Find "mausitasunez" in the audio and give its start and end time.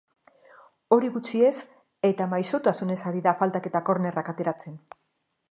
2.33-2.99